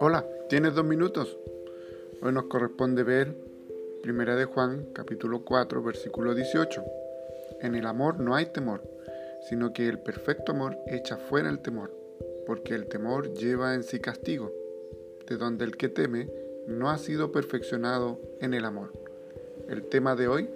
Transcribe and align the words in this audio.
Hola, 0.00 0.26
¿tienes 0.48 0.74
dos 0.74 0.84
minutos? 0.84 1.36
Hoy 2.22 2.32
nos 2.32 2.44
corresponde 2.44 3.02
ver 3.02 3.34
Primera 4.02 4.34
de 4.36 4.46
Juan, 4.46 4.86
capítulo 4.94 5.44
4, 5.44 5.82
versículo 5.82 6.34
18. 6.34 6.82
En 7.60 7.74
el 7.74 7.86
amor 7.86 8.18
no 8.18 8.34
hay 8.34 8.46
temor, 8.46 8.82
sino 9.48 9.74
que 9.74 9.88
el 9.88 9.98
perfecto 9.98 10.52
amor 10.52 10.78
echa 10.86 11.18
fuera 11.18 11.50
el 11.50 11.60
temor, 11.60 11.90
porque 12.46 12.74
el 12.74 12.86
temor 12.86 13.34
lleva 13.34 13.74
en 13.74 13.82
sí 13.82 14.00
castigo, 14.00 14.52
de 15.28 15.36
donde 15.36 15.66
el 15.66 15.76
que 15.76 15.90
teme 15.90 16.30
no 16.66 16.88
ha 16.88 16.96
sido 16.96 17.30
perfeccionado 17.30 18.18
en 18.40 18.54
el 18.54 18.64
amor. 18.64 18.92
El 19.68 19.82
tema 19.84 20.16
de 20.16 20.28
hoy, 20.28 20.48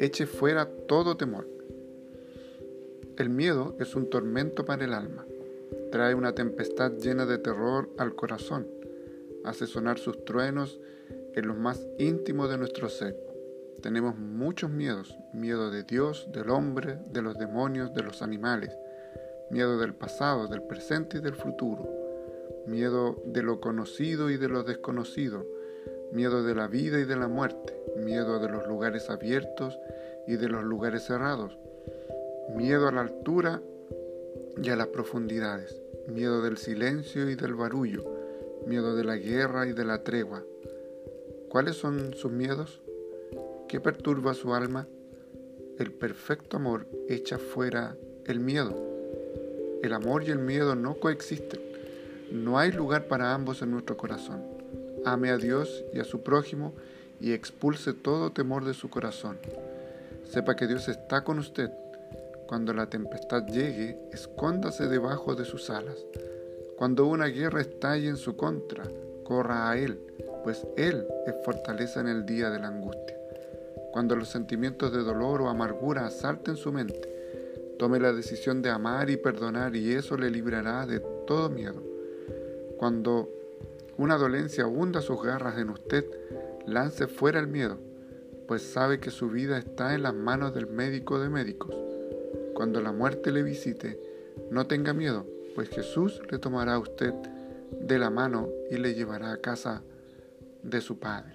eche 0.00 0.26
fuera 0.26 0.70
todo 0.86 1.16
temor. 1.16 1.57
El 3.18 3.30
miedo 3.30 3.74
es 3.80 3.96
un 3.96 4.08
tormento 4.08 4.64
para 4.64 4.84
el 4.84 4.94
alma. 4.94 5.26
Trae 5.90 6.14
una 6.14 6.36
tempestad 6.36 6.92
llena 6.92 7.26
de 7.26 7.38
terror 7.38 7.90
al 7.98 8.14
corazón, 8.14 8.68
hace 9.44 9.66
sonar 9.66 9.98
sus 9.98 10.24
truenos 10.24 10.78
en 11.34 11.48
lo 11.48 11.56
más 11.56 11.84
íntimo 11.98 12.46
de 12.46 12.58
nuestro 12.58 12.88
ser. 12.88 13.16
Tenemos 13.82 14.16
muchos 14.16 14.70
miedos, 14.70 15.18
miedo 15.32 15.72
de 15.72 15.82
Dios, 15.82 16.28
del 16.32 16.48
hombre, 16.50 17.00
de 17.10 17.20
los 17.20 17.36
demonios, 17.36 17.92
de 17.92 18.04
los 18.04 18.22
animales, 18.22 18.78
miedo 19.50 19.78
del 19.78 19.94
pasado, 19.94 20.46
del 20.46 20.62
presente 20.62 21.18
y 21.18 21.20
del 21.20 21.34
futuro, 21.34 21.88
miedo 22.68 23.20
de 23.26 23.42
lo 23.42 23.60
conocido 23.60 24.30
y 24.30 24.36
de 24.36 24.48
lo 24.48 24.62
desconocido, 24.62 25.44
miedo 26.12 26.44
de 26.44 26.54
la 26.54 26.68
vida 26.68 27.00
y 27.00 27.04
de 27.04 27.16
la 27.16 27.26
muerte, 27.26 27.82
miedo 27.96 28.38
de 28.38 28.48
los 28.48 28.68
lugares 28.68 29.10
abiertos 29.10 29.76
y 30.28 30.36
de 30.36 30.48
los 30.48 30.62
lugares 30.62 31.02
cerrados, 31.02 31.58
miedo 32.54 32.88
a 32.88 32.92
la 32.92 33.02
altura 33.02 33.62
y 34.62 34.70
a 34.70 34.76
las 34.76 34.88
profundidades, 34.88 35.80
miedo 36.08 36.42
del 36.42 36.56
silencio 36.56 37.28
y 37.28 37.34
del 37.34 37.54
barullo, 37.54 38.04
miedo 38.66 38.96
de 38.96 39.04
la 39.04 39.16
guerra 39.16 39.66
y 39.66 39.72
de 39.72 39.84
la 39.84 40.02
tregua. 40.02 40.42
¿Cuáles 41.48 41.76
son 41.76 42.14
sus 42.14 42.32
miedos? 42.32 42.80
¿Qué 43.68 43.80
perturba 43.80 44.34
su 44.34 44.54
alma? 44.54 44.86
El 45.78 45.92
perfecto 45.92 46.56
amor 46.56 46.86
echa 47.08 47.38
fuera 47.38 47.96
el 48.26 48.40
miedo. 48.40 48.74
El 49.82 49.92
amor 49.92 50.24
y 50.24 50.30
el 50.30 50.38
miedo 50.38 50.74
no 50.74 50.94
coexisten. 50.94 51.60
No 52.32 52.58
hay 52.58 52.72
lugar 52.72 53.06
para 53.06 53.32
ambos 53.32 53.62
en 53.62 53.70
nuestro 53.70 53.96
corazón. 53.96 54.42
Ame 55.04 55.30
a 55.30 55.36
Dios 55.36 55.84
y 55.92 56.00
a 56.00 56.04
su 56.04 56.22
prójimo 56.22 56.74
y 57.20 57.32
expulse 57.32 57.92
todo 57.92 58.32
temor 58.32 58.64
de 58.64 58.74
su 58.74 58.90
corazón. 58.90 59.38
Sepa 60.24 60.56
que 60.56 60.66
Dios 60.66 60.88
está 60.88 61.24
con 61.24 61.38
usted 61.38 61.70
cuando 62.48 62.72
la 62.72 62.88
tempestad 62.88 63.46
llegue, 63.46 63.98
escóndase 64.10 64.88
debajo 64.88 65.34
de 65.34 65.44
sus 65.44 65.68
alas. 65.68 66.06
Cuando 66.78 67.06
una 67.06 67.26
guerra 67.26 67.60
estalle 67.60 68.08
en 68.08 68.16
su 68.16 68.36
contra, 68.36 68.84
corra 69.22 69.70
a 69.70 69.76
Él, 69.76 70.00
pues 70.44 70.66
Él 70.78 71.06
es 71.26 71.34
fortaleza 71.44 72.00
en 72.00 72.08
el 72.08 72.24
día 72.24 72.48
de 72.48 72.58
la 72.58 72.68
angustia. 72.68 73.18
Cuando 73.92 74.16
los 74.16 74.30
sentimientos 74.30 74.92
de 74.92 75.02
dolor 75.02 75.42
o 75.42 75.50
amargura 75.50 76.06
asalten 76.06 76.56
su 76.56 76.72
mente, 76.72 77.76
tome 77.78 78.00
la 78.00 78.14
decisión 78.14 78.62
de 78.62 78.70
amar 78.70 79.10
y 79.10 79.18
perdonar 79.18 79.76
y 79.76 79.92
eso 79.92 80.16
le 80.16 80.30
librará 80.30 80.86
de 80.86 81.00
todo 81.26 81.50
miedo. 81.50 81.82
Cuando 82.78 83.28
una 83.98 84.16
dolencia 84.16 84.66
hunda 84.66 85.02
sus 85.02 85.22
garras 85.22 85.58
en 85.58 85.68
usted, 85.68 86.06
lance 86.66 87.08
fuera 87.08 87.40
el 87.40 87.48
miedo, 87.48 87.76
pues 88.46 88.62
sabe 88.62 89.00
que 89.00 89.10
su 89.10 89.28
vida 89.28 89.58
está 89.58 89.94
en 89.94 90.04
las 90.04 90.14
manos 90.14 90.54
del 90.54 90.66
médico 90.66 91.18
de 91.18 91.28
médicos. 91.28 91.74
Cuando 92.58 92.80
la 92.80 92.90
muerte 92.90 93.30
le 93.30 93.44
visite, 93.44 94.00
no 94.50 94.66
tenga 94.66 94.92
miedo, 94.92 95.24
pues 95.54 95.68
Jesús 95.68 96.20
le 96.28 96.38
tomará 96.38 96.74
a 96.74 96.80
usted 96.80 97.14
de 97.70 98.00
la 98.00 98.10
mano 98.10 98.48
y 98.68 98.78
le 98.78 98.94
llevará 98.94 99.30
a 99.30 99.36
casa 99.36 99.84
de 100.64 100.80
su 100.80 100.98
Padre. 100.98 101.34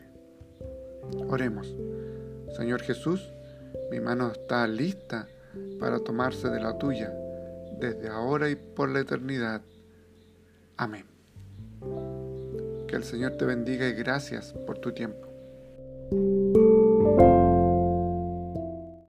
Oremos. 1.30 1.74
Señor 2.58 2.82
Jesús, 2.82 3.22
mi 3.90 4.02
mano 4.02 4.34
está 4.34 4.68
lista 4.68 5.30
para 5.80 6.00
tomarse 6.00 6.50
de 6.50 6.60
la 6.60 6.78
tuya, 6.78 7.14
desde 7.80 8.10
ahora 8.10 8.50
y 8.50 8.56
por 8.58 8.90
la 8.90 9.00
eternidad. 9.00 9.62
Amén. 10.76 11.06
Que 12.86 12.98
el 12.98 13.06
Señor 13.06 13.38
te 13.38 13.46
bendiga 13.46 13.88
y 13.88 13.94
gracias 13.94 14.52
por 14.68 14.80
tu 14.80 14.92
tiempo. 14.92 15.26